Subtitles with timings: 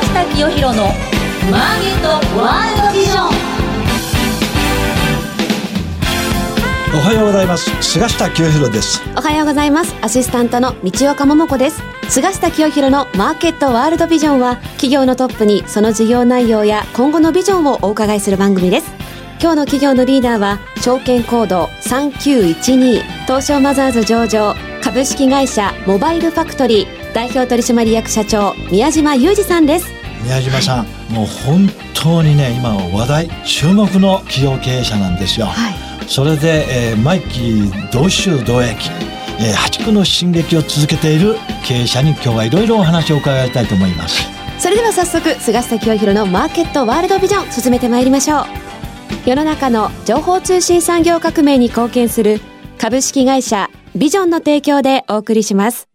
[0.00, 0.84] 下清弘の
[1.50, 3.32] マーケットワールドビジョン。
[6.94, 7.70] おはようございます。
[7.82, 9.00] 菅下清弘です。
[9.16, 9.94] おはようございます。
[10.02, 11.82] アシスタントの道岡桃子です。
[12.08, 18.90] 菅下清弘のマーケットワールドビジョンは企業のトップにその事業内容や今後のビジョンをお伺いする番組です。
[19.40, 29.86] 今日の企業のリーダーは証券コード3912東証マザーズ上場株式会社モバイルファクトリー代表取締役社長宮島裕二さんです。
[30.22, 35.74] 宮島さん、もう本当にね今話題注目の企業経営者なんですよ、はい。
[36.08, 38.90] それで、えー、毎期同州同益、
[39.40, 44.22] えー、破竹の進撃を続けている経営者に今日はいろいろお話を伺いたいと思います。
[44.58, 48.44] それでは早速菅下清弘のマーケットワールドビジョン進めてまいりましょう。
[49.24, 52.40] 世の中の情報通信産業革命に貢献する
[52.78, 55.91] 株式会社ビジョンの提供でお送りします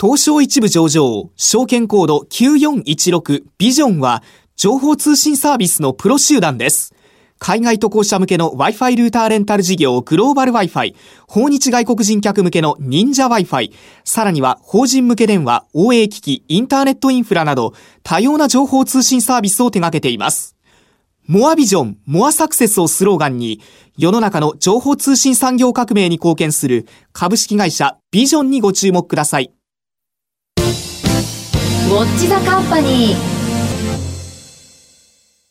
[0.00, 4.22] 東証一部上場、証券コード9416ビジョンは、
[4.54, 6.94] 情報通信サービスのプロ集団です。
[7.40, 10.94] 海外渡航者向けの Wi-Fi ルーターレンタル事業グローバル Wi-Fi、
[11.26, 13.72] 訪日外国人客向けの忍者 Wi-Fi、
[14.04, 20.54] さらには法人向け電話、OA 機器、インターネットインフラなど、多様な情報通信サービスを手掛けています。
[21.26, 23.60] モアビジョン、モアサクセスをスローガンに、
[23.96, 29.57] 世の中の情報通信産業革命に貢献する株式会社ビジョンにご注目ください。
[31.88, 33.16] ウォッチザカンパニー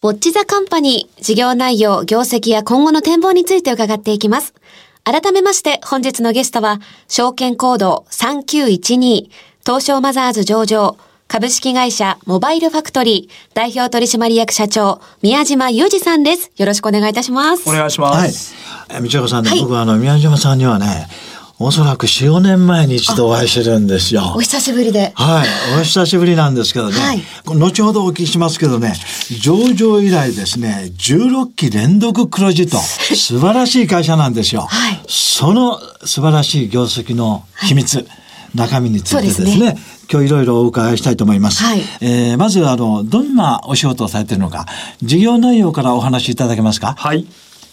[0.03, 4.53] ウォッチザカンパニー事業内容、業績や今後の展望について伺っていきます。
[5.03, 9.29] 改めまして本日のゲストは、証券コード3912
[9.65, 16.51] 東証マザーズ上場株式会社モバイルファクトリー代表取締役社長宮島裕二さんです。
[16.57, 17.67] よろしくお願いいたします。
[17.67, 18.53] お願いしまはいす。
[18.89, 21.07] えー道岡さんね、はい僕はあの宮島さんにはね
[21.59, 24.33] おそらく45年前に一度お会いしてるんですよ。
[24.35, 25.11] お久しぶりで。
[25.15, 25.47] はい、
[25.79, 27.23] お久しぶりなんですけどね、はい。
[27.45, 28.93] 後ほどお聞きしますけどね、
[29.41, 32.77] 上場以来ですね、16期連続黒字と、
[33.15, 34.67] 素晴らしい会社なんですよ。
[34.69, 34.99] はい。
[35.07, 38.05] その素晴らしい業績の秘密、
[38.53, 41.63] 中身についてですね、す今日いろいろお伺いしたいと思います。
[41.63, 41.81] はい。
[42.01, 44.67] えーまず、あの、どんなお仕事をされているのか、
[45.01, 46.93] 事業内容からお話しいただけますか？
[46.99, 47.25] はい。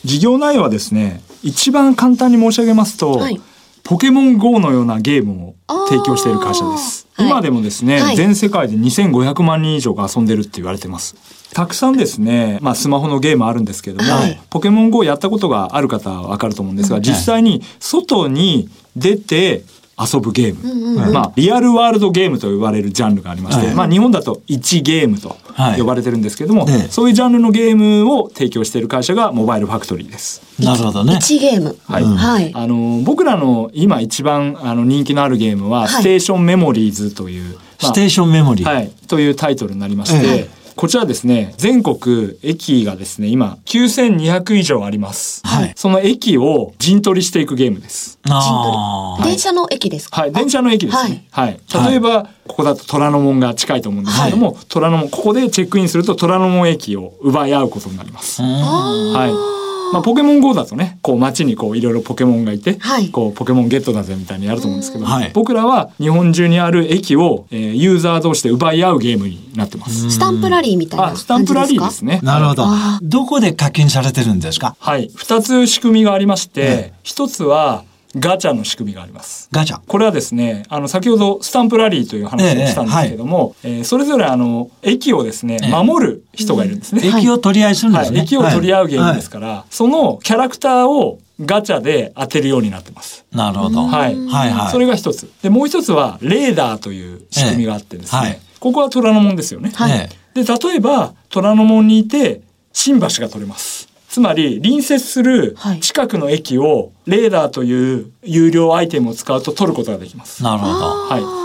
[0.07, 3.39] 事業内容はですね、一番簡単に申し上げますと、はい
[3.85, 5.55] ポケモン GO のようなゲームを
[5.91, 7.07] 提供している会社です。
[7.19, 8.17] 今でもですね、はい。
[8.17, 11.15] 全世界で2500万人以上が遊んでるって言われてます。
[11.53, 14.41] たくさんですね、まあスマホのゲームあるんですけども、はい。
[14.49, 19.65] ポケモン GO やったことがある方はわかると思うんですが、実際に外に出て
[19.99, 30.43] 遊ぶゲーム、まあリアルワールドゲームと呼ばれるジャンルがありまして、はいまあ日本だと1ゲームとはい呼ばれてるんですけども、ええそういうジャンルのゲームを提供している会社がモバイルファクトリーです。
[30.61, 31.15] なるほどね。
[31.15, 31.77] 1ゲーム。
[31.85, 32.53] はいはい。
[32.55, 38.67] あの僕らの今一番あの人気のあるゲームは、はいステーションメモリーズという、まあステーションメモリー。
[38.67, 45.73] はい、というタイトルになりまして、ええこちらですね全国駅がですね今9200以上あります、はい。
[45.77, 48.19] その駅を陣取りしていくゲームです。
[48.29, 49.25] あー。
[49.25, 50.23] 電車の駅ですか？
[50.23, 51.27] はい、電車の駅ですね。
[51.31, 51.61] はい。
[51.73, 51.91] はい。
[51.91, 58.43] 例えば、ここだと虎ノ門が近いと思うんですけども、虎ノ門、ここでチェックインすると虎ノ門駅を奪い合うことになります。
[58.43, 59.64] はい。
[59.95, 70.11] まあ、ポケモン GO だとね、こう街にこういろいろポケモンがいて、はいこうポケモンゲットだぜみたいにやると思うんですけど、はい僕らは日本中にある駅を、えーユーザー同士で奪い合うゲームになってます。
[70.11, 72.21] スタンプラリーみたいなあ、感じですかスタンプラリーですね。
[72.23, 72.99] なるほどあ。
[73.03, 74.77] どこで課金されてるんですか？
[74.79, 75.11] はい。
[75.15, 77.85] 二つ仕組みがありましてえ、一つは
[78.17, 79.49] ガチャの仕組みがあります。
[79.53, 79.81] ガチャ。
[79.87, 87.03] これはですね、あの、先ほどスタンプラリーという話をしたんですけども、えーそれぞれあの、駅をですね、ええ守る人がいるんですね。
[87.05, 88.07] 駅を取り合いするんではい。
[88.07, 88.21] すね。
[88.23, 93.25] 駅を取り合うゲームですかから、そのキャラクターをガチャで当てるようになってます。
[93.33, 93.47] ら。
[93.47, 93.83] なるほど。
[93.87, 94.15] はい。
[94.27, 94.71] はいはい。
[94.71, 95.31] それが一つ。
[95.43, 99.73] で、もう一つは、レーダーという仕組みがあってですね、ええはいここは虎ノ門ですよね。
[99.75, 102.41] はいええで、例えば、虎ノ門にいて、
[102.73, 103.89] 新橋が取れます。
[104.15, 110.41] つまり、隣接するはい近くの駅を、レーダーという有料アイテムを使うと取ることができます。
[110.45, 110.73] なるほど。
[110.73, 111.45] はい。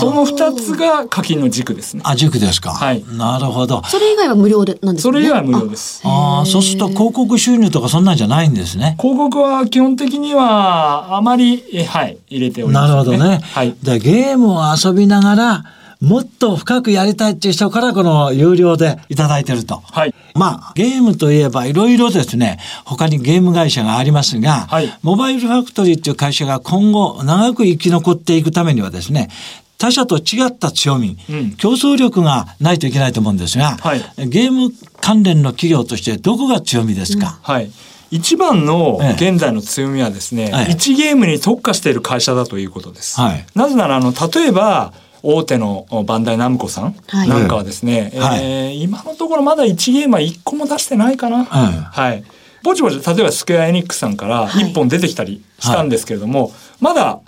[0.00, 2.02] その二つが課金の軸ですね。
[2.04, 2.72] あ、塾ですか。
[2.72, 3.80] はいなるほど。
[3.80, 3.88] ど。
[3.88, 5.14] それ以外は無料でなんですかね？
[5.14, 6.02] それ以外は無料です。
[6.04, 8.96] ああ、そうすると広告収入とかそんなんじゃないんですね。
[9.00, 13.40] 広告は基本的にはあまり、えはい、入れておりまなす、るほどね。
[13.42, 13.74] はい。
[13.82, 15.64] でゲームを遊びながら、
[16.00, 19.76] もっと深くやりたいっていう人からこの有料でいただいてると。
[19.76, 20.14] はい。
[20.34, 24.98] まあ、ゲームといえばいろいろですね、他にゲーム会社がありますが、はい。
[25.02, 29.28] モバイルファクトリーっていう会社が今後長く生き残っていくためにはですね、
[29.78, 31.52] 他社と違った強み、うん。
[31.56, 34.00] 競争力がないといけないと思うんですが、はい。
[34.28, 37.70] ゲーム関連の企業としてどこが強みですか、はい。
[38.10, 39.30] 一番のええ。
[39.30, 40.72] 現在の強みはですね、ええ。
[40.72, 43.20] 1ゲームに特化している会社だということです。
[43.20, 43.46] はい。
[43.54, 44.92] なぜなら、あの、例えば、
[45.26, 51.44] 大手のバンダイナムコさんはいなんかはですね、はいえー今のところまだ1ゲームは1個も出してないかな。
[51.44, 52.22] はい。
[52.62, 57.20] ぼちぼち、例えばスクエアエニックスさんからはい1本出てきたりしたんですけれども、まだ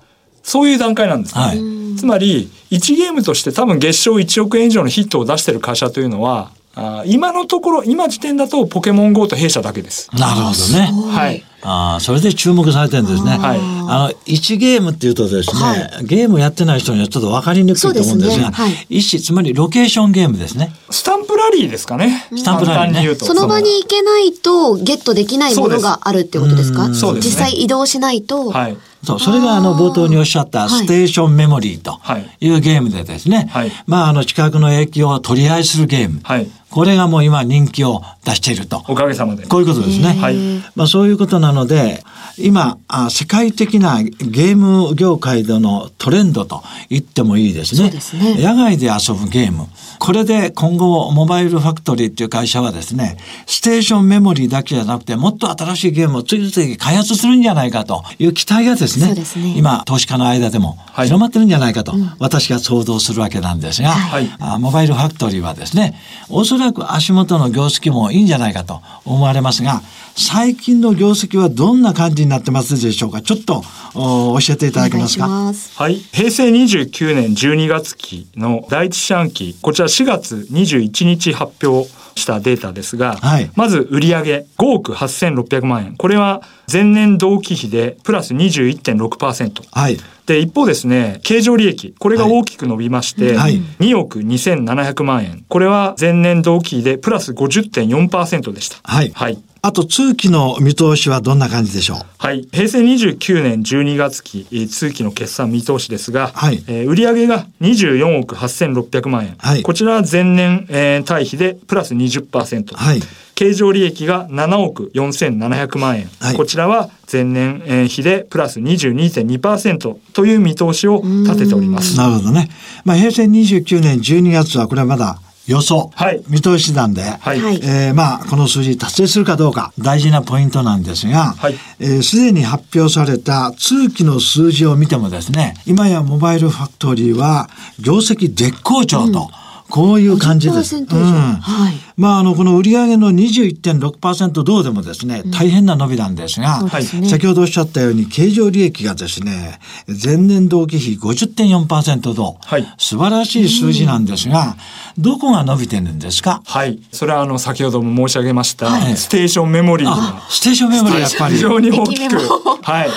[0.43, 1.41] そういう段階なんですね。
[1.41, 1.61] はい
[1.97, 10.11] つまり、1ゲームとして多分月賞1億円以上のヒットを出してる会社というのは、あー今のところ、今時点だとポケモン GO と弊社だけです。
[10.13, 10.91] なるほどね。
[11.11, 11.43] はい。
[11.63, 13.39] ああ、それで注目されてるんですね。
[13.39, 16.05] はいあの、1ゲームっていうとですね、はい。
[16.05, 18.45] ゲームやってない人にはちょっと分かりにくいと思うんですが、そうですね。
[18.53, 18.87] はい。
[18.89, 20.75] 一種、つまりロケーションゲームですね。
[20.91, 22.27] スタンプラリーですかね。
[22.37, 23.15] スタンプラリーね。
[23.15, 26.93] その場に行けないとゲットできないものがあるってことですか？
[26.95, 27.31] そうですね。
[27.31, 28.51] 実際移動しないと。
[28.51, 28.77] はい。
[29.05, 32.29] そう、それがあの冒頭におっしゃったステーションメモリーとはい。
[32.41, 33.73] いうゲームでですね、はい。
[33.87, 36.51] まああの近くの駅を取り合いするゲーム、はい。
[36.77, 38.85] これがもう今人気を出していると。
[38.87, 39.47] おかげさまで。
[39.47, 40.09] こういうことですね。
[40.09, 40.37] はい。
[40.75, 42.05] まあそういうことなので、
[42.37, 47.81] 今、あ世界的なゲーム業界でのトレンドと言ってもいいですね。
[47.85, 49.69] そうですね野外で遊ぶゲーム。
[49.99, 69.83] これで今後、モバイルファクトリーっていう会社はですね、ステーションメモリーだけじゃなくて、もっと新しいゲームを次々開発するんじゃないかという期待がですね、すね今、投資家の間でもはい広まってるんじゃないかと、私が想像するわけなんですが、はいあモバイルファクトリーはですね、おそらく足元の業績もいいんじゃないかと思われますが、
[70.15, 73.21] 最近の業績はどんな感じになってますでしょうか？
[73.21, 73.63] ちょっと
[73.95, 75.29] お教えていただけますか？
[75.29, 75.97] はい。
[75.97, 84.23] 平成29年12月期の第一四半期、こちら4月21日発表したデータですが、はいまず売上
[84.57, 85.97] 5億8600万円。
[85.97, 86.41] これは
[86.73, 89.63] 前年同期比でプラス21.6%。
[89.71, 89.99] はい。
[90.27, 91.95] で、一方ですね、経常利益。
[91.99, 95.45] これが大きく伸びまして、はい2億2700万円。
[95.49, 98.79] これは前年同期比でプラス50.4%でした。
[98.83, 99.13] はい。
[99.15, 99.39] はい。
[99.67, 101.99] あと通期の見通しはどんな感じでしょう？
[102.19, 102.47] はい。
[102.53, 109.35] 平成29年12月期、えー通期の決算見通しですが、はいえー売上が24億8600万円。
[109.39, 112.77] はいこちらは前年、えー対比でプラス20%。
[112.77, 113.01] はい。
[113.35, 116.09] 経常利益が7億4700万円。
[116.21, 121.97] はいこちらは前年えー比でプラス22.2%という見通しを立てております。
[121.97, 122.49] なるほどね。
[122.85, 126.23] まあ平成29年12月はこれはまだ予想、はい。
[126.29, 127.41] 見通しなんで、はい。
[127.41, 127.61] はい。
[127.63, 131.55] えーまあこの数字達成するかどうか大事なポイントなんですがはい。
[131.79, 137.49] えーすで、に発表された通期の数字を見てもですね今やモバイルファクトリーは
[137.79, 139.31] 業績絶好調と、
[139.69, 140.77] こういう感じです。
[140.77, 149.59] 50%以上はいまあ、あの、この売上の21.6%どうでもですね、大変な伸びなんですが、そうですね先ほどおっしゃったように、経常利益がですね、
[150.05, 154.57] 前年同期比50.4%と、はい素晴らしい数字なんですが、
[154.99, 156.43] どこが伸びてるんですか？
[156.45, 156.79] はい。
[156.93, 161.41] それはあの、先ほども申し上げました、はいステーションメモリーがあ、ステーションメモリーやっぱり非。
[161.41, 162.17] 常に大きく。
[162.63, 162.91] はい。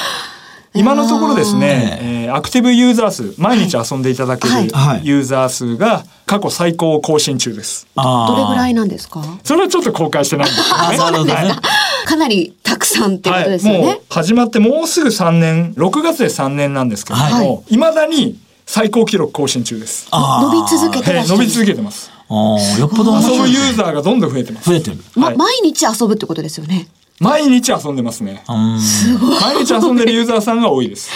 [0.73, 4.53] 今のところですね、えーアクティブユーザー数、毎日遊んでいただける
[5.01, 7.87] ユーザー数が過去最高を更新中です。
[7.95, 8.03] ど
[8.37, 9.23] れぐらいなんですか？
[9.43, 10.97] それはちょっと公開してないんですあよね。
[10.99, 11.55] なるほどね。
[12.05, 14.13] かなりたくさんってことですよはい、もねう。
[14.13, 18.37] 始まってもうすぐ3年、6月で3年なんですけれどはも、いまだに
[18.67, 20.07] 最高記録更新中です。
[20.11, 21.33] 伸び続けてらっしゃる。
[21.33, 22.11] えー伸び続けてます。
[22.29, 24.69] おーよっぽど遊ぶユーザーがどんどん増えてます。
[24.69, 24.97] 増えてる。
[25.15, 26.87] はいま毎日遊ぶってことですよね。
[27.19, 28.43] 毎日遊んでますね。
[28.47, 28.79] うん
[29.41, 31.11] 毎日遊んでるユーザーさんが多いです。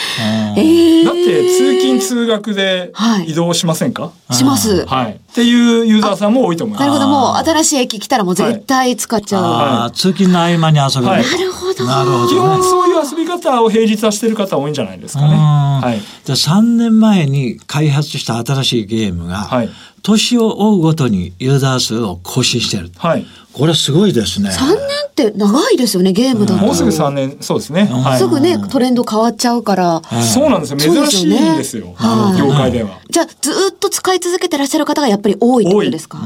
[0.58, 4.86] えーだって通勤通学ではい移動しませんか、します。
[4.86, 5.14] はい。
[5.14, 6.82] っていうユーザーさんも多いと思います。
[6.82, 9.44] なるほど、もう新しい駅来たらもう絶対使っちゃう。
[9.44, 11.08] あー通勤の合間に遊べる。
[11.08, 11.86] はいなるほど。
[11.86, 12.64] なるほ基どね本。
[12.64, 15.34] そういう遊び方を平日はしてる方多いんじゃないですかね。
[15.34, 16.00] うんはい。
[16.26, 19.70] で3年前に開発した新しいゲームが、はい
[20.04, 22.92] 年を追うごとにユーザー数を更新してる。
[22.98, 23.26] はい。
[23.54, 24.50] これすごいですね。
[24.50, 26.66] 3年って長いですよね、ゲームだと。
[26.66, 27.86] もうすぐ3年、そうですね。
[27.86, 28.18] はい。
[28.18, 30.02] すぐね、トレンド変わっちゃうから。
[30.22, 30.80] そうなんですよ。
[30.80, 31.94] そう珍しいんですよ。
[31.96, 33.00] はい業界では。
[33.10, 36.20] じゃあ、ずーっと使い続けてらっしゃる方がやっぱり多いってことですか？
[36.20, 36.24] あ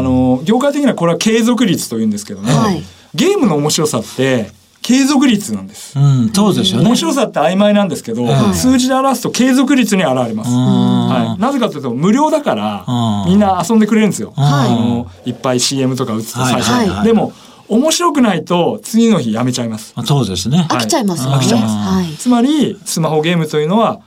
[0.00, 2.82] の、業界的にはこれは継続率と言うんですけども、はい
[3.14, 4.50] ゲームの面白さって
[4.82, 5.98] 継続率なんです。
[5.98, 6.86] うん、そうですよね。
[6.86, 10.50] 面白さって曖昧なんですけど、はい数字で表すと継続率に現れます。
[10.50, 14.32] はい、なぜかというと無料だからうんみんな遊んでくれるんですよ。
[14.36, 17.32] はいあのいっぱい CM とか打つと最初に、はいはいでも
[17.68, 19.94] 面白くないと次の日やめちゃいます。
[20.04, 20.66] そうですね。
[20.68, 21.36] 飽きちゃいますよね。
[21.36, 22.16] 飽きちゃいますはい。
[22.16, 24.00] つまりスマホゲームというのは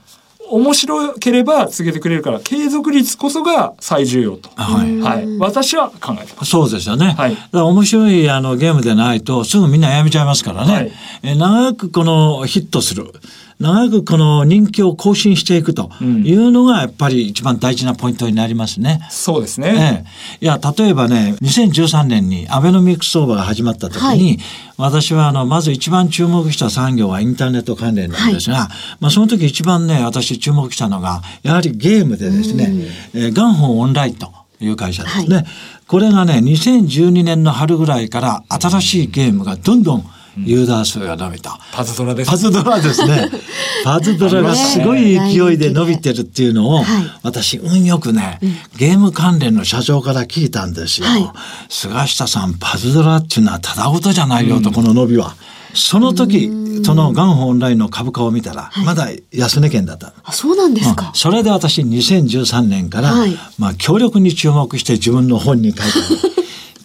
[0.50, 4.98] 面白ければ続けてくれるから継続率こそが最重要と、はい。
[5.00, 6.50] はい、私は考えてます。
[6.50, 7.14] そうですよね。
[7.18, 10.72] はいだから面白いあのゲームでないとすぐみんなやめちゃいますからね。
[10.72, 13.12] はいえー長くこのヒットする。
[13.58, 19.00] 長くこの人気を更新していくというのがやっぱり一番大事なポイントになりますね。
[19.10, 20.04] そうですえね。
[20.42, 24.38] え、いや例えばね2013年にアベノミクス相場が始まった時に、はい。
[24.76, 28.68] 私はあのまず一番注目した産業はインターネット関連なんですが、
[29.00, 32.70] まあ、その時一番ね私注目したのがやはりゲームでですね、
[33.14, 35.44] えーガンホンオンラインという会社ですね、
[35.86, 40.04] これがね2012年の春ぐらいから新しいゲームがどんどん
[40.38, 41.58] ユーザー数が伸びた。
[41.72, 42.30] パズドラです。
[42.30, 43.30] パズドラですね。
[43.84, 46.84] パズドラがすごい勢いで伸びてるっていうのを、はい
[47.22, 48.38] 私運よくね、
[48.76, 51.06] ゲーム関連の社長から聞いたんですよ。
[51.06, 51.30] はい
[51.68, 55.34] 菅下さん、パズドラっていうのはただごとじゃないよと、この伸びは。
[55.74, 56.50] その時、
[56.84, 60.14] そのガンホオンラインの株価を見たら、まだ安値圏だった。
[60.24, 61.10] あ、そうなんですうんか。
[61.14, 66.35] それで私2013年から、はいまあ強力に注目して自分の本に書いて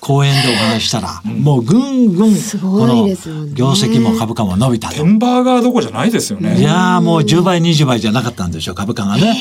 [0.01, 5.03] 講演でお話ししたら、もうぐんぐんすごいですよねこの業績も株価も伸びたとテ。
[5.03, 6.61] ンバーガーどころじゃないですよいね。
[6.61, 9.33] やーもう10倍20倍じゃなかったんですよ株価がね。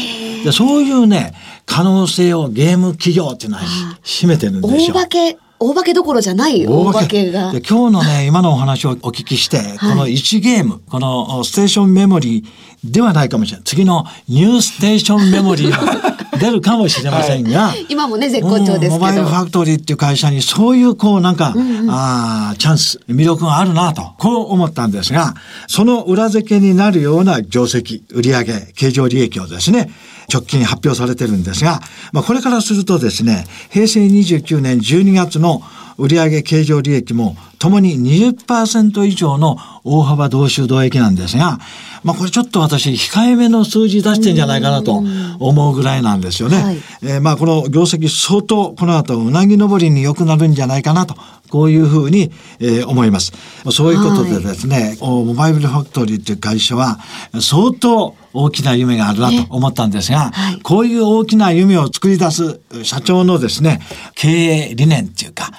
[0.45, 1.35] でそういうね
[1.67, 3.63] 可能性をゲーム企業っていうのは
[4.03, 4.95] ひ秘めてるんです大よ。
[4.95, 7.61] 化け、大化けどころじゃない大化けがで。
[7.63, 15.79] 今日のね 今のお話をお聞きして、この1ゲームこのおステーションメモリーではないかもしれない次のニューステーションメモリーが
[16.41, 18.95] 出るかもしれませんが、今もね、絶好調ですけど。
[18.95, 21.55] うんモバイルファクトリーっていう会社にそういうこうなんか、
[21.89, 25.35] あーチャンス、魅力があるなと、こう思ったんですが、
[25.69, 28.45] その裏付けになるような業績、売上
[28.75, 29.91] 経常利益をですね、
[30.33, 31.81] 直近発表されてるんですが、
[32.13, 35.63] まあこれからするとですね、平成29年12月の
[35.99, 41.59] 売上経常利益もともに20%以上の大幅同収同益なんですが、
[42.03, 45.03] まあこれちょっと私控えめの数字出してんじゃないかなと
[45.39, 46.63] 思うぐらいなんですよね。
[46.63, 51.15] はいえーまあこの業績相当この後うなぎ登りに良くなるんじゃないかなと。
[51.51, 53.33] こういうふうに、えー思います。
[53.73, 57.01] そういうことでですね、おモバイルファクトリーという会社は
[57.41, 63.81] 相当大きな夢があるなと思ったんですが、はいこういう大きな夢を作り出す社長のですね、
[64.15, 65.51] 経営理念っていうか、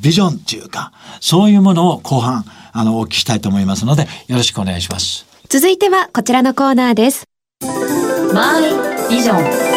[0.00, 5.26] ビジョンっていうか、そういうものを後半、あの、お聞きしたいと思いますので、よろしくお願いします。
[5.48, 7.24] 続いてはこちらのコーナーです。
[8.32, 9.70] マイビジョン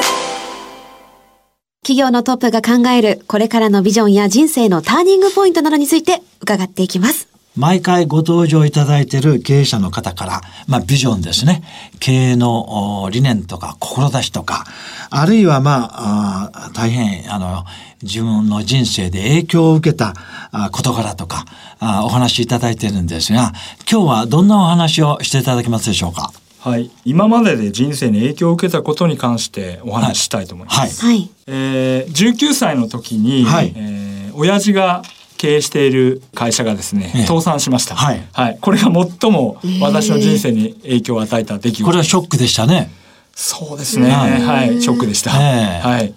[1.81, 7.32] 企業のトップが考えるこれからのビジョンや人生のターニングポイントなどについて伺っていきます。
[7.55, 11.63] 毎回ご登場いただいている経営者の方から、まあ、ビジョンですね。
[11.99, 14.65] 経営のお理念とか、志とか、
[15.11, 17.63] あるいは、まあ、あー大変、あの、
[18.01, 20.13] 自分の人生で影響を受けた
[20.51, 21.45] あ事柄とか
[21.79, 23.53] あお話しいただいているんですが、
[23.89, 26.33] 今日はどんなお話をしていただけますでしょうか？
[26.59, 26.89] はい。
[27.05, 31.05] 今までで人生に影響を受けたことに関してお話ししたいと思います。
[31.05, 31.15] はい。
[31.17, 31.29] はい。
[31.47, 35.03] えー、19歳の時に、はいえー親父が
[35.43, 37.95] 経営している会社がですね、ええ倒産しました。
[37.95, 38.83] はいこれが
[39.19, 41.83] 最も私の人生に影響を与えた出来事。
[41.83, 42.89] これはショックでしたね。
[43.35, 44.09] そうですね。
[44.09, 45.31] はいはい、ショックでした。
[45.31, 46.13] ええはい。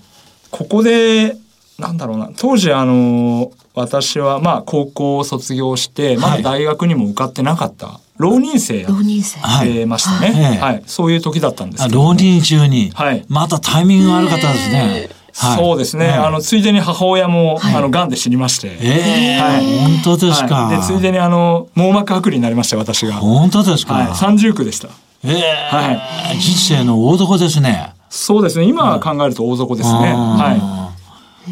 [0.52, 1.36] ここで、
[1.76, 9.40] なんだろうな、当時あの、私はまあ高校を卒業して、まだ大学にも受かってなかった、浪人生や浪人生。
[9.40, 10.30] はいってましたね。
[10.30, 10.82] はいはい。
[10.86, 12.92] そういう時だったんですあけども浪人中に。
[12.94, 15.08] はいまたタイミング悪かったですね。
[15.38, 16.08] はいそうですね。
[16.08, 18.76] はいあの、ついでに母親も、あの、癌で死にまして。
[18.80, 20.54] ええはい本当ですか。
[20.66, 23.14] はいで、ついでにあの、網膜剥離になりまして、私が。
[23.16, 24.10] は本当ですか。
[24.10, 24.14] い。
[24.14, 24.88] 三重苦でした。
[25.24, 25.38] え
[25.72, 27.94] えは人生の大男ですね。
[28.08, 28.64] そうですね。
[28.66, 30.12] 今考えると大底ですね。
[30.14, 30.92] は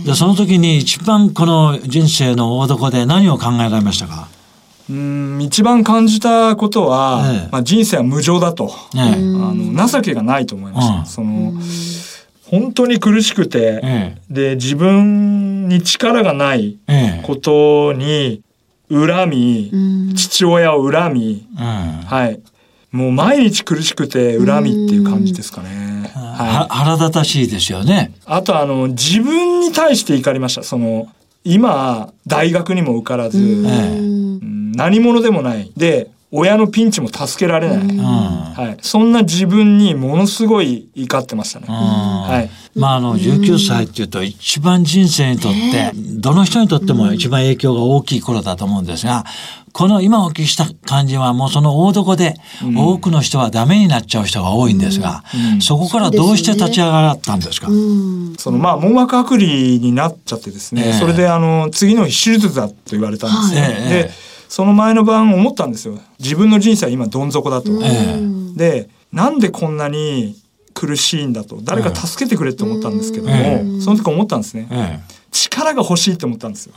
[0.04, 4.28] でその時に一番この人生の大男で何を考えられましたか？
[4.88, 4.92] い。
[4.92, 8.66] うん、一番感じたことは、ええまあ、人生は無常だと。
[8.92, 10.94] ねあの、情けがないと思いました。
[10.94, 11.52] うんその、
[12.61, 18.42] 本当に苦しくて、えで、自分に力がないえええことに
[18.90, 19.76] 恨み、う
[20.12, 22.40] ん父親を恨み、うんはい。
[22.92, 26.11] もう毎日苦しくて恨みっていう感じですかね。
[26.14, 26.68] ははい。
[26.70, 28.12] 腹立たしいですよね。
[28.25, 30.62] あとあの、自分に対して怒りました。
[30.62, 31.08] その、
[31.42, 33.38] 今、大学にも受からず、
[34.76, 35.73] 何者でもない。
[35.76, 37.78] で、親のピンチも助けられない。
[37.78, 37.98] うん。
[37.98, 38.76] はい。
[38.82, 41.66] そんな自分にものすごい怒ってましたね。
[41.68, 41.74] うん。
[41.74, 42.50] はい。
[42.74, 49.24] まああの19歳っていうと一番人生にとってどの人にとっても一番影響が大きい頃だと思うんですが
[49.72, 52.34] この今お聞きした感じはもうその大床で
[52.76, 55.22] 多くの人はダメになっちゃう人が多いんですが
[55.60, 57.68] そこからどうして立ち上がったんですか？
[57.68, 58.34] うん。
[58.36, 59.46] そのまあ網膜剥離
[59.78, 60.92] になっちゃってですね、ええ。
[60.94, 63.72] それであの次の日手術だと言われたんですよ、はい。
[63.72, 63.88] ええ。
[64.02, 64.10] で
[64.54, 65.99] その前の晩思ったんですよ。
[66.20, 68.20] 自分の人生は今どん底だと、え
[68.54, 70.37] でなんでこんなに
[70.75, 71.58] 苦しいんだと。
[71.61, 75.00] 誰か助けてくれって思ったんですけども、えその時思ったんですね、え
[75.32, 76.73] 力が欲しいって思ったんですよ、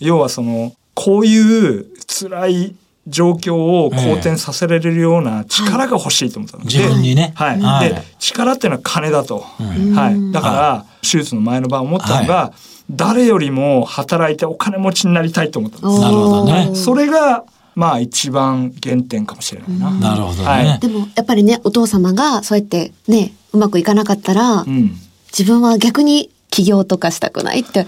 [0.00, 2.74] 要はそのこういう辛い
[3.06, 6.64] 状況を好転させられるような力が欲しいと思ったの。
[6.64, 7.32] で、自分にね。
[7.34, 7.60] はい。
[7.60, 7.90] はい。
[7.90, 9.40] で、力っていうのは金だと。
[9.40, 10.32] はい。
[10.32, 12.54] だから、手術の前の晩思ったのが、
[12.90, 16.00] 誰よりも働いてお金持ちになりたいと思ったんです。
[16.00, 19.90] なるほどねそれが、まあ一番原点かもしれないな。
[19.90, 20.44] なるほどね。
[20.44, 24.96] はいでもやっぱりねお父様がそうやってねうまくいかなかったら、うん。
[25.36, 27.80] 自分は逆に起業とかしたくないって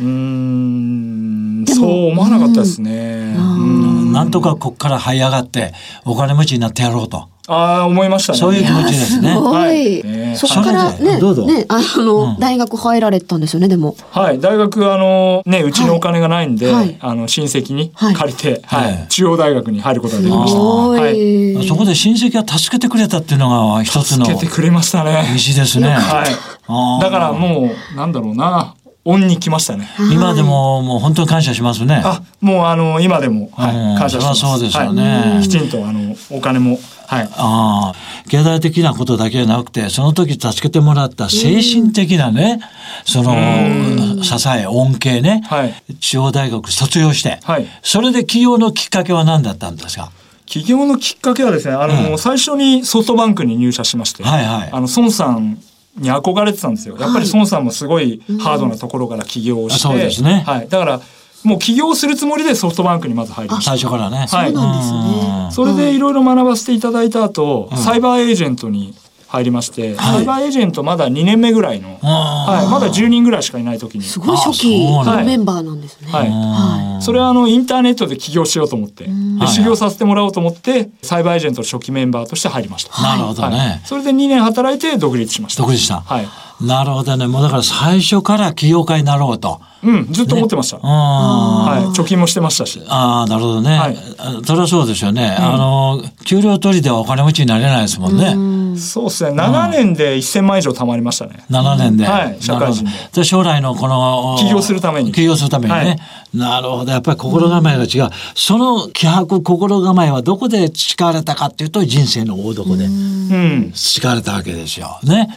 [0.00, 3.34] うーん、そう思わなかったですね。
[3.36, 5.74] うんなんとかこっから這い上がって
[6.06, 7.28] お金持ちになってやろうと。
[7.48, 8.38] ああ、思いましたね。
[8.38, 9.34] そういう気持ちですね。
[9.34, 10.02] すごい、はい。
[10.02, 11.46] ねそこからねどうぞ。
[11.46, 12.38] ねあの、うん。
[12.38, 13.96] 大学入られたんですよねでも。
[14.10, 16.96] はい、大学あのねうちのお金がないんで、はい。
[17.00, 18.14] あの親戚にはい。
[18.14, 18.92] 借りて、はい。
[18.92, 19.08] はい。
[19.08, 20.56] 中央大学に入ることができました。
[20.56, 25.24] すごい、はい、そこで親戚が助けてくれたっていうのが一つの道つけてくれましたね。
[25.56, 25.88] ですね。
[25.88, 27.02] はい。
[27.02, 28.74] だからもうなんだろうな、
[29.06, 29.88] 恩に来ましたね。
[30.12, 32.02] 今でももう本当に感謝しますね。
[32.04, 34.40] あ、もうあの今でも、はいうん感謝してます。
[34.40, 35.02] そうですよね。
[35.36, 35.42] はい。
[35.42, 37.28] きちんとあのお金もはい。
[37.36, 37.94] ああ、
[38.28, 42.60] 経済的なことだけじゃなくて、その時助けてもらった精神的なね、
[43.04, 45.94] その、支え、恩恵ね、はい。
[46.00, 47.66] 中央大学卒業して、はい。
[47.82, 50.10] それで起業のきっかけは何だったんですか？
[50.46, 54.68] 起業のきっかけはですね、あの、最初にソフトバンクに入社しまして、はいはい。
[54.72, 55.58] あの孫さん
[55.96, 56.96] に憧れてたんですよ。
[56.98, 60.68] やっぱり孫さんもすごいハードなところから起業をして、そうですねはい。
[60.68, 61.00] だから
[61.44, 63.70] もう起業するつもりでソフトバンクにまず入りました。
[63.72, 64.26] 最初からね。
[64.28, 68.94] はいそうなんですねそれでいろいろ学ばせていただいた後、サイバーエージェントに
[69.28, 76.10] 入りまして、サイバーエージェントまだ2年目ぐらいの、あはい、まだ10人ぐらいしかいない時に、すごい初期のメンバーなんですね。
[76.12, 76.28] はい。
[76.30, 83.02] はそれはあのインターネットで起業しようと思って、ではい修行させてもらおうと思って、サイバーエージェントの初期メンバーとして入りました。
[83.02, 83.56] なるほどね。
[83.56, 85.62] はい、それで2年働いて独立しました。
[85.62, 86.00] 独立した。
[86.00, 86.28] はい。
[86.60, 87.26] なるほどね。
[87.26, 89.60] もうだから最初から起業家になろうと。
[89.82, 90.78] うん、ずっと思ってました。
[90.78, 91.98] うんはい。
[91.98, 92.82] 貯金もしてましたし。
[92.88, 93.78] ああ、なるほどね。
[93.78, 95.36] はいあそれはそうですよね。
[95.38, 98.78] あの、給料取りではお金持ちになれないですもんね。
[98.78, 99.30] そうですね。
[99.30, 101.44] 7年で1000万以上貯まりましたね。
[101.50, 102.04] 7年で。
[102.04, 105.78] はい社会人で、将来のこの、起業するために起業するためにね。
[105.78, 105.98] はい
[106.34, 106.92] なるほど。
[106.92, 108.10] やっぱり心構えが違う。
[108.34, 113.72] その気迫、心構えはどこで培われたかっていうと、人生の大床でうん。
[113.74, 114.98] 培われたわけですよ。
[115.04, 115.28] ね。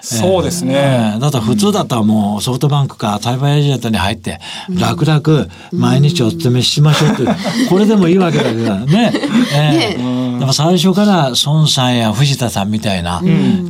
[0.00, 1.14] そうですえね。
[1.16, 7.24] えだって普通だったらもうソフトバンクかサイバーエージェントに入って楽々毎日お勤めしましょうって
[7.68, 9.12] これでもいいわけだけどね。
[9.54, 10.18] ええ。
[10.38, 13.20] でも最初から孫さんや藤田さんみたいな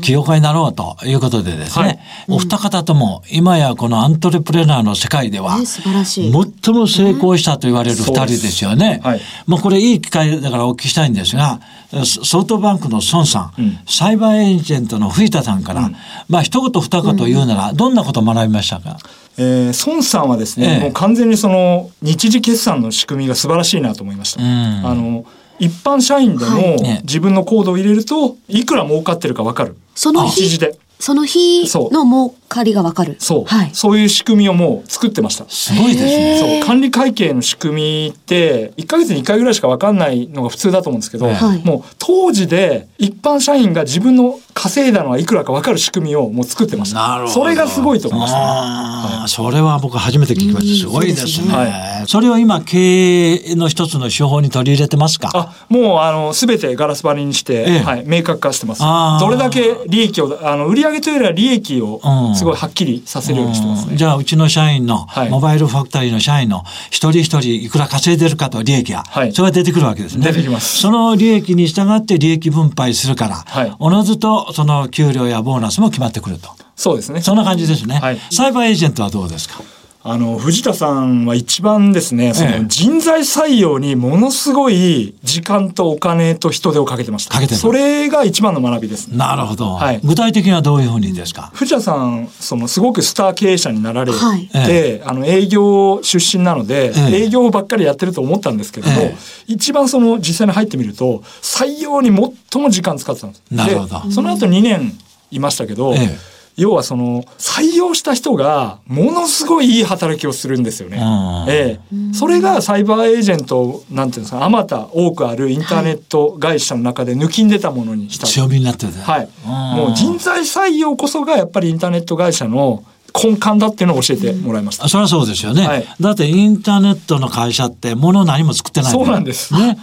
[0.03, 6.33] 起業家になろうということでですね、お二方とも今やこのアントレプレナーの世界ではね素晴らしい。
[6.65, 9.01] 最も成功したと言われる二人ですよね。
[9.03, 11.61] はいまあこれいい機会だからお聞きしたいんですが、
[11.91, 13.79] ソソフトバンクの孫さん、うん。
[13.87, 15.91] サイバーエージェントの藤田さんから、
[16.29, 18.99] まあ一言二言言うなら、どんなことを学びましたか、
[19.39, 24.43] えー、孫さんはですね、ええもう完全にその日時決算の仕組みが素晴らしいなと思いました。
[24.43, 24.49] うん
[24.87, 25.25] あの
[25.61, 29.77] 一般社員でもね自分のコードを入れるといくら儲かってるかわかる。
[29.95, 30.79] その日一時で。
[31.01, 33.17] その日の儲かりがわかる。
[33.19, 33.71] そう、はい。
[33.73, 35.45] そういう仕組みをもう作ってました。
[35.49, 36.61] すごいですね。
[36.61, 47.09] そう管理会計の仕組みって1ヶ月に1回ぐらいしか分かんないのが普通だと思うんですけど、はいもう当時で一般社員が自分の稼いだのはいくらか分かる仕組みをもう作ってました。
[47.09, 47.33] なるほど。
[47.35, 48.45] それがすごいと思いましたね。
[48.47, 50.89] ああ、それは僕初めて聞きました。
[50.89, 51.29] すごいですね。
[51.29, 55.31] そうですねそれを今経営の一つの手法に取り入れてますか？
[55.35, 58.83] あもうあの全てガラス張りにして、ええはい、明確化してます
[59.21, 63.97] どれだけ利益をあの売上というよりは利益をうんすごいはっきりさせるようにしてますね、うん。
[63.99, 65.31] じゃあうちの社員の、はい。
[65.31, 69.33] モバイルファクトリーの社員の一人一人いくら稼いでるかと利益が、はい。
[69.33, 70.25] それが出てくるわけですね。
[70.25, 70.79] 出てきます。
[70.79, 73.77] その利益に従って利益分配するから、はい。
[73.79, 76.51] おのずとその給料やボーナスも決まってくると。
[76.77, 77.21] そうですね。
[77.21, 77.99] そんな感じですね。
[77.99, 78.19] はい。
[78.31, 79.61] サイバーエージェントはどうですか？
[80.05, 82.55] あの藤田さんは一番ですねそえ。
[82.57, 87.35] えの人材採用にものすごい時間とお金と人手をかけてました。
[87.35, 89.17] かけてるそれが一番の学びですね。
[89.17, 90.01] なるほど、はい。
[90.05, 91.51] 具体的にはどういうふうにですか？
[91.53, 94.49] 藤田さんそのすごくスター経営者になられて、はい。
[94.55, 97.25] えあの営業出身なので、ええ。
[97.25, 99.17] 営業ばっかりやってると思ったんですけども、ええ。
[99.49, 102.11] 一番その実際に入ってみると採用に
[102.53, 103.43] 最も時間使ってたんです。
[103.51, 104.09] なるほど。
[104.09, 104.97] でその後2年
[105.33, 110.99] いましたけど、ええ要はその採用した人がものすごいいい働きをするんですよね。
[110.99, 118.27] うんええ、それがサイバーエージェントなんていうんですかあまた多くあるインターネット会社の中で抜きん出たものにした。
[118.27, 118.93] 強みになってる。
[118.93, 119.29] はい。
[119.47, 122.83] うんもう人材採用こそがやっぱりインターネット会社の
[123.15, 124.89] 根幹だっていうのを教えてもらいました。
[124.89, 129.79] そりゃそうですよね、はいだってインターネットの会社って物何も作ってないそうなんですね。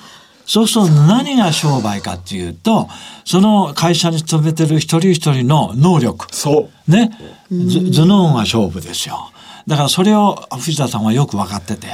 [0.46, 2.88] そうすると何が商売かっていうと、
[3.26, 6.28] その会社に勤めてる一人一人の能力。
[6.34, 6.92] そう。
[6.92, 7.12] ね。
[7.52, 9.32] ず頭脳が勝負ですよ。
[9.68, 11.88] だからそれを藤田さんはよく分かってて。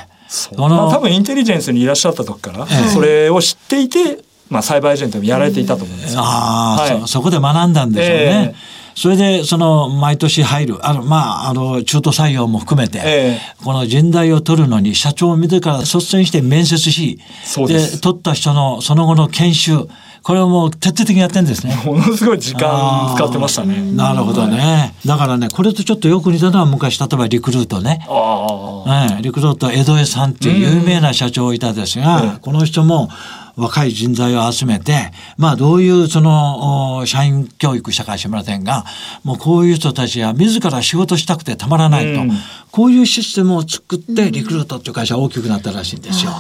[0.55, 6.21] こまあ、多分インテリジェンスにいらっしゃった時から、ええそれを知っていて、まあ、サイバーエージェントもやられていたと思うんですよ。
[6.21, 8.55] ああ、はいそそこで学んだんでしょうね。
[8.55, 17.19] ええそれで、その、毎年入る、あの、まあ、あの、中途採用も含めて、えこの人材を取るのに、社長を自ら率先して面接し、
[17.67, 19.87] です取った人のその後の研修、
[20.23, 21.75] これをもう徹底的にやってるんですね。
[21.83, 23.81] ものすごい時間使ってましたね。
[23.93, 24.93] なるほどね。
[25.03, 28.05] だからね、これとちょっとよく似たのは昔、例えばリクルートね。
[28.07, 29.09] ああ。
[29.13, 33.09] ええリクルート江戸江さんっていう有名な社長いたですが、この人も
[33.55, 38.85] 若い人材を集めて、まあどういうそのお社員教育したか知りませんが、
[39.23, 42.31] もうこういう人たちは自ら仕事したくてたまらないと、うん
[42.71, 46.31] こういうシステムを作ってリクルートっていう会社は大きくなったらしいんですよ。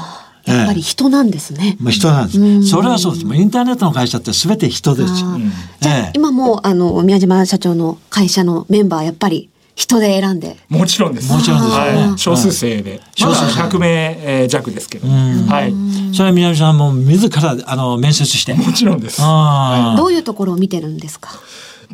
[0.45, 1.77] やっぱり人なんですね。
[1.79, 2.67] まあ人なんです。
[2.69, 3.25] それはそうです。
[3.25, 5.37] もうインターネットの会社って全て人ですよ。
[5.81, 9.50] じゃあ、ええ今もあの宮島社長の会社のメンバーやっぱり
[9.81, 10.57] 人で選んで。
[10.69, 11.33] もちろんです。
[11.33, 13.01] もちろんです少数制で。
[13.19, 13.87] まだ少数制100名
[14.21, 15.07] えー弱ですけど。
[15.07, 15.73] んはい。
[16.13, 18.53] それは宮嶌さんも自らあの面接して。
[18.53, 19.21] もちろんです。
[19.21, 21.31] ああどういうところを見てるんですか？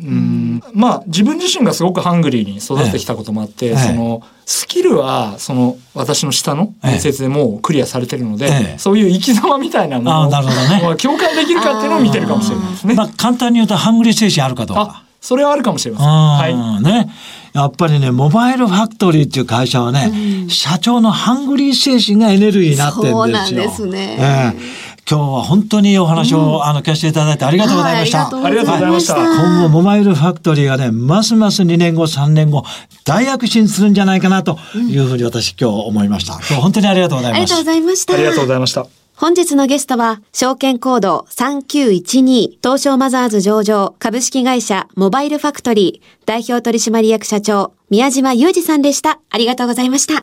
[0.02, 12.94] んまあ自分自身がすごくハングリーに育ってきたこともあって、ええそのスキルはその私の下の面接でもうクリアされてるので、ええそういう生き様みたいなもあのをなるほどねまあ共感できるかっていうのを見てるかもしれないですね。
[12.94, 15.07] まあ簡単に言うとハングリー精神あるかどうかあ。
[15.28, 16.08] それはあるかもしれません。
[16.08, 16.52] はい。
[16.52, 17.10] うんね。
[17.52, 23.14] やっぱりね、モバイルファクトリーっていう会社はね、社長のハングリー精神がエネルギーになってるんですよ。
[23.14, 28.24] そうなんですねええ今日は本当にいいお話を、あの聞かせていただいてありがとうございました。
[28.24, 32.64] はいありがとうございました今後モバイルファクトリーがね、ますます2年後、3年後、
[33.04, 36.34] 大躍進するんじゃないかなというふうに私今日思いました。
[36.36, 37.70] 今日本当にありがとうございますありがとうご。
[37.70, 38.14] ざいました。
[38.14, 38.86] ありがとうございました。
[39.20, 49.18] 本日のゲストは、証券コード3912東証マザーズ上場株式会社モバイルファクトリー代表取締役社長宮嶌裕二さんでした。
[49.28, 50.20] ありがとうございました。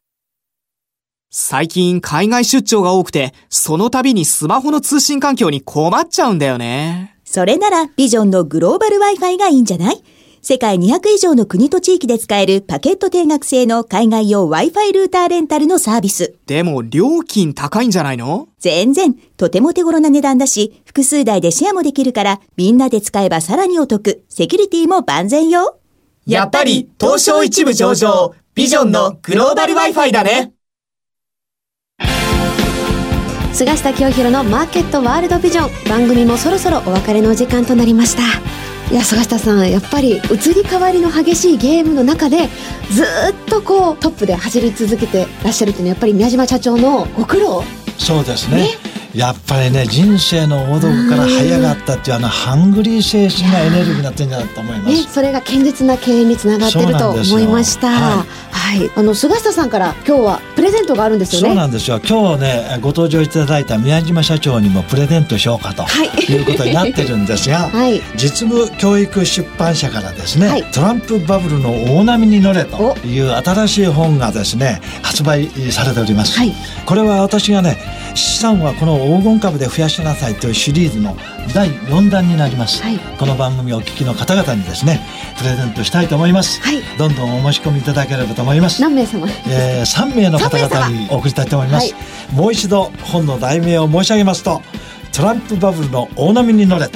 [1.29, 7.17] 最近海外出張が多くて、その度にスマホの通信環境に困っちゃうんだよね。
[7.25, 10.01] それならビジョンのグローバル Wi-Fi がいいんじゃない？
[10.47, 16.35] 世界200以上の国と地域で使えるパケット定額制の海外用 Wi-Fi ルーターレンタルのサービス。
[16.45, 18.47] でも料金高いんじゃないの？
[18.59, 24.23] 全然、とても手頃な値段だし、複数台でシェアもできるから、みんなで使えばさらにお得。
[24.29, 25.79] セキュリティも万全よ。
[26.27, 30.53] やっぱり東証一部上場、ビジョンのグローバル Wi-Fi だね。
[33.51, 38.21] 菅下清弘のマーケットワールドビジョン番組もそろそろお別れのお時間となりました
[38.91, 42.47] いや菅下さんやっぱり移り変わりの激しいゲームの中で
[42.91, 47.63] ずーっとこうトップで走り続けてらっしゃるっていうのはやっぱり宮島社長のご苦労
[47.97, 48.67] そうですね。
[49.15, 55.13] やっぱりね、人生の王道から這い上がったっていうあのハングリー精神がエネルギーになってるんじゃないかと思いまね、す。
[55.13, 57.87] それが堅実な経営につながってると思いました。
[57.87, 61.47] はですよい、あの菅下さんから今日はプレゼントがあるんですよね。
[61.47, 61.99] そうなんですよ。
[61.99, 76.37] 今日ね、ご登場いただいた宮島社長にもプレゼントしようかとはいいうことになってるんですが、 はい実務教育出版社からですね、はいトランプバブルの大波に乗れという新しい本がですね、発売されております。
[76.37, 76.53] はい
[76.85, 77.77] これは私がね、
[78.15, 81.17] 資産はこの黄金株で増やしなさいというシリーズの
[81.53, 82.81] 第4弾になります。
[82.81, 85.01] はいこの番組をお聞きの方々にですね、
[85.37, 86.61] プレゼントしたいと思います。
[86.61, 88.81] はいどんどんお申し込みいただければと思います。
[88.81, 89.27] 何名様？
[89.47, 91.99] えー、3名の方々にお送りしたいと思います、は
[92.33, 94.61] もう一度本の題名を申し上げますと
[95.13, 96.87] トランプバブルの大波に乗れ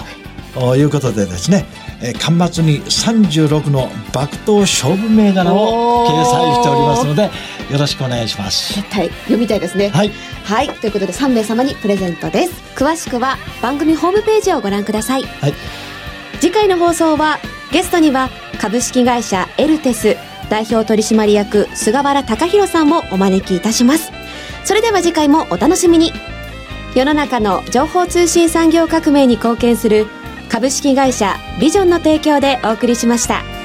[0.54, 1.66] ということでですね、
[2.02, 7.30] えー、巻末に36の爆投勝負銘柄を掲載しておりますので
[7.70, 9.90] よろしくお願いします絶対読みたいですね。
[9.90, 10.12] はい
[10.44, 12.54] はい、ということで3名様にプレゼントです。
[12.76, 15.24] 詳しくは番組ホームページをご覧ください。
[15.24, 15.54] はい
[16.40, 17.38] 次回の放送は
[17.72, 18.30] ゲストには
[18.60, 20.16] 株式会社エルテス
[20.50, 24.12] 代表取締役菅原隆弘さんをお招きいたします。
[24.64, 26.12] それでは次回もお楽しみに。
[26.96, 30.08] 世の中の情報通信産業革命に貢献する
[30.50, 33.59] 株式会社ビジョンの提供でお送りしました。